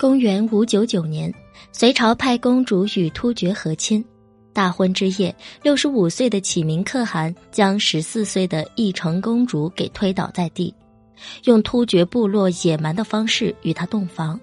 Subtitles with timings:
[0.00, 1.30] 公元五九九年，
[1.72, 4.02] 隋朝派公主与突厥和亲。
[4.50, 10.74] 大婚之夜，六十五岁的启明可汗将十四岁的义成公主给推倒在地，
[11.44, 14.40] 用突厥部落野蛮的方式与她洞房。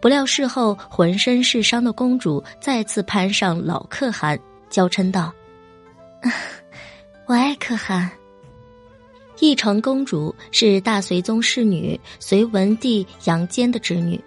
[0.00, 4.40] 不料事后浑身是伤的公主再次攀上老可汗，
[4.70, 5.30] 娇嗔道
[7.28, 8.10] ：“我爱可汗。”
[9.40, 14.18] 义成公主是大隋宗室女隋文帝杨坚的侄女。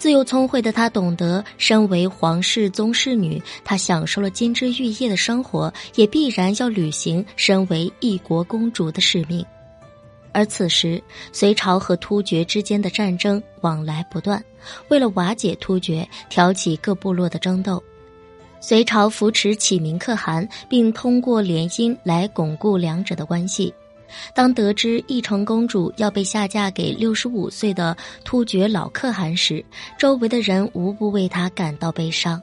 [0.00, 9.44] 自幼聪慧的她，懂得身为皇室宗室女，她享受了金枝玉叶的生活，也必然要履行身为一国公主的使命。
[10.32, 14.42] 而此时，隋朝和突厥之间的战争往来不断，
[14.88, 17.82] 为了瓦解突厥，挑起各部落的争斗，
[18.58, 23.74] 隋朝扶持启明可汗，并通过联姻来巩固两者的关系。
[24.34, 29.64] 当得知义成公主要被下嫁给六十五岁的突厥老可汗时，
[29.98, 32.40] 周围的人无不为她感到悲伤。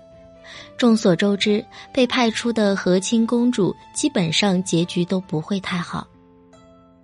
[0.78, 6.08] 众所周知，被派出的和亲公主基本上结局都不会太好。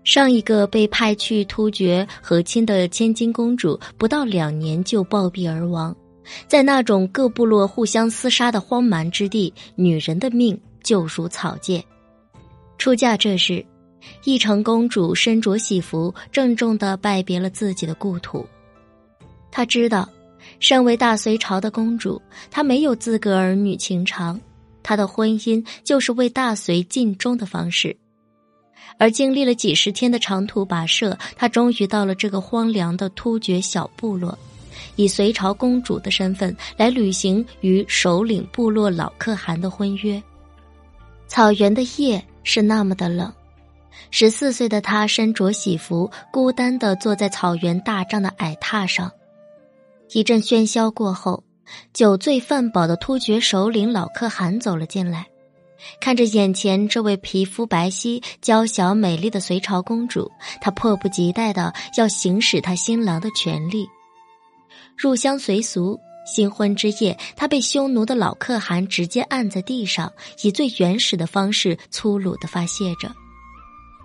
[0.04, 5.96] 上一个被派去突厥和亲的千金公主，不到两年就暴毙而亡。
[6.48, 11.84] 在那种各部落互相厮杀的荒蛮之地，女人的命就如草芥。
[12.78, 13.66] 出嫁这日。
[14.24, 18.46] 义成公主身着喜服，郑重的拜别了自己的故土。
[19.52, 20.08] 她知道，
[20.60, 24.40] 身为大隋朝的公主，她没有资格儿女情长，
[24.82, 27.96] 她的婚姻就是为大隋尽忠的方式。
[28.98, 34.38] 而经历了几十天的长途跋涉，她终于到了这个荒凉的突厥小部落，
[34.96, 40.22] 以隋朝公主的身份来履行与首领部落老可汗的婚约。
[41.28, 43.34] 草原的夜是那么的冷。
[44.12, 49.12] 十四岁的他身着喜服，孤单的坐在草原大帐的矮榻上。
[50.12, 51.44] 一阵喧嚣过后，
[51.94, 55.28] 酒醉饭饱的突厥首领老可汗走了进来，
[56.00, 60.32] 看着眼前这位皮肤白皙、娇小美丽的隋朝公主，
[60.62, 63.88] 他迫不及待的要行使他新郎的权利。
[64.96, 70.12] 入乡随俗，新婚之夜，他被匈奴的老可汗直接按在地上，
[70.44, 73.12] 以最原始的方式粗鲁的发泄着。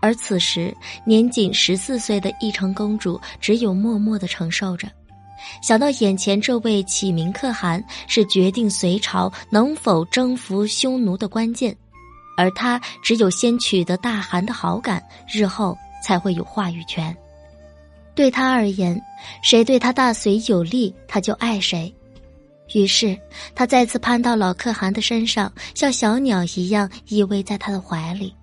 [0.01, 4.89] 而此时，年仅十四岁的义成公主只有默默的承受着。
[5.63, 11.75] 想到眼前这位启明可汗是决定隋朝能否征服匈奴的关键，
[12.37, 17.17] 而他只有先取得大汗的好感，日后才会有话语权。
[18.15, 19.01] 对他而言，
[19.43, 21.93] 谁对他大隋有利，他就爱谁。
[22.75, 23.17] 于是，
[23.55, 28.35] 他再次攀到老可汗的身上，像小鸟一样依偎在他的怀里。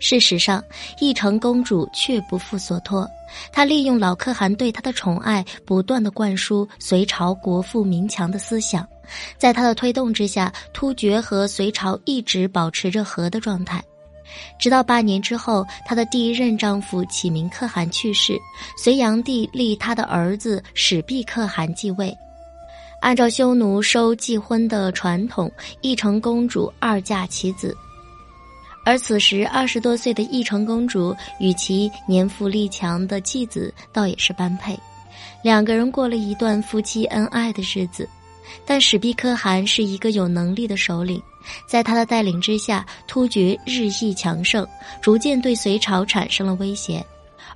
[0.00, 0.64] 事实上，
[0.98, 3.08] 义成公主却不负所托，
[3.52, 8.84] 她利用老可汗对她的宠爱，不断的灌输隋朝国富民强的思想。
[9.36, 13.80] 在她的推动之下，突厥和隋朝一直保持着和的状态。
[14.58, 18.38] 直到八年之后，她的第一任丈夫启明可汗去世，
[18.78, 22.16] 隋炀帝立他的儿子始毕可汗继位。
[23.00, 25.50] 按照匈奴收继婚的传统，
[25.80, 27.76] 义成公主二嫁其子。
[28.84, 34.78] 而此时，二十多岁的义成公主与其年富力强的继子倒也是般配，
[35.42, 38.08] 两个人过了一段夫妻恩爱的日子。
[38.66, 41.22] 但史毕可汗是一个有能力的首领，
[41.68, 44.66] 在他的带领之下，突厥日益强盛，
[45.00, 47.04] 逐渐对隋朝产生了威胁。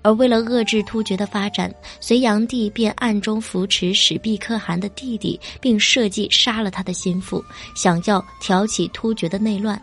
[0.02, 7.42] 而为了遏制突厥的发展，隋炀帝便暗中扶持史毕可汗的弟弟，并设计杀了他的心腹，
[7.74, 9.80] 想要挑起突厥的内乱。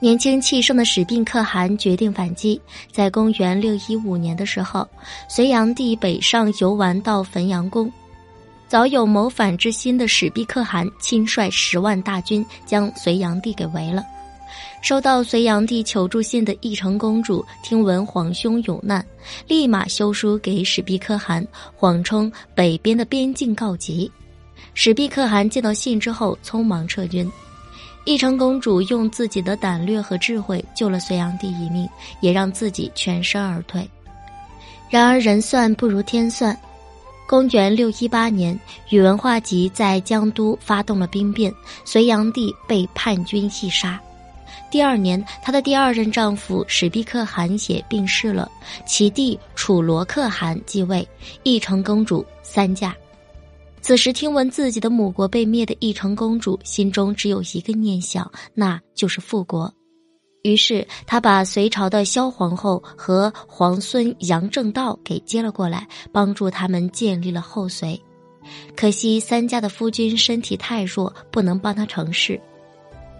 [0.00, 2.60] 年轻气盛的史毕可汗决定反击。
[2.92, 4.86] 在公元六一五年的时候，
[5.28, 7.92] 隋炀帝北上游玩到汾阳宫，
[8.68, 14.04] 早有谋反之心的史毕可汗亲率十万大军将隋炀帝给围了。
[14.82, 19.04] 收到隋炀帝求助信的义成公主听闻皇兄有难，
[19.48, 21.44] 立马修书给史毕可汗，
[21.74, 24.08] 谎称北边的边境告急。
[24.74, 27.28] 史毕可汗接到信之后，匆忙撤军。
[28.08, 31.86] 义成公主用自己的胆略和智慧救了隋炀帝一命，
[32.20, 33.86] 也让自己全身而退。
[34.88, 36.58] 然而人算不如天算，
[37.28, 38.58] 公元六一八年，
[38.88, 41.52] 宇文化及在江都发动了兵变，
[41.84, 44.00] 隋炀帝被叛军一杀。
[44.70, 48.50] 第二年，她的第二任丈夫史毕可汗也病逝了，
[48.86, 51.06] 其弟楚罗可汗继位，
[51.42, 52.96] 义成公主三嫁。
[53.80, 59.72] 此时听闻自己的母国被灭的义成公主，心中只有一个念想，那就是复国。
[60.42, 68.00] 于是她把隋朝的萧皇后和皇孙杨正道给接了过来，帮助他们建立了后隋。
[68.76, 72.40] 可惜三家的夫君身体太弱，不能帮他成事。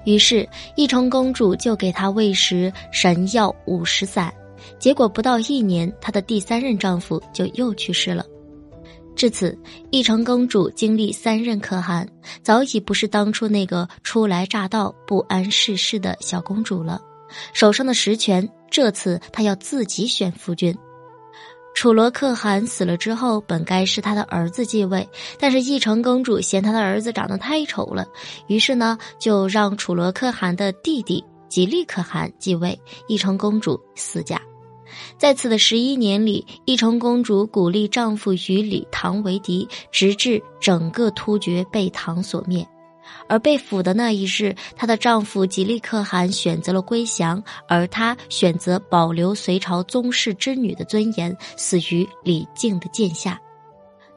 [0.04, 4.32] 于是，义成公主就给他喂食神药五十载。
[4.78, 8.24] 结果不到一年，她的第三任丈夫就又去世了。
[9.18, 9.58] 至此，
[9.90, 12.08] 义成公主经历三任可汗，
[12.40, 17.00] 早已不是当初那个初来乍到、不谙世事的小公主了。
[17.52, 20.72] 手上的实权，这次她要自己选夫君。
[21.74, 28.06] 楚罗可汗死了之后，本该是他的儿子继位，但是义成公主嫌他的儿子长得太丑了，
[28.46, 34.40] 于是呢，就让楚罗可汗的弟弟吉利可汗继位，义成公主死嫁。
[35.16, 42.66] 在此的十一年里，义成公主鼓励丈夫与李唐为敌，直至整个突厥被唐所灭。
[43.26, 53.40] 而被俘的那一日，她的丈夫吉利可汗选择了归降，而她选择保留隋朝宗室之女的尊严，死于李靖的剑下。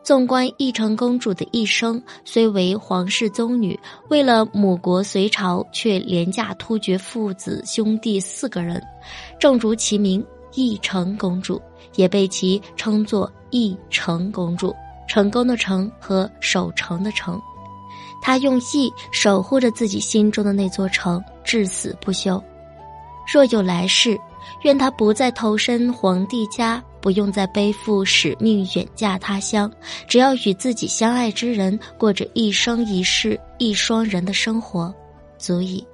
[0.03, 3.79] 纵观义成公主的一生，虽为皇室宗女，
[4.09, 8.81] 为了母国隋朝，却廉价突厥父子兄弟四个人，
[9.39, 11.61] 正如其名义成公主，
[11.95, 14.75] 也被其称作义成公主，
[15.07, 17.39] 成功的成和守成的成。
[18.21, 22.41] 她用义守护着自己心中的那座城，至死不休。
[23.31, 24.19] 若有来世，
[24.63, 29.71] 愿他不再投身皇帝家，不用再背负使命远嫁他乡，
[30.07, 34.93] 只要与自己相爱之人过着一生一世一双人的生活，
[35.37, 35.85] 足矣。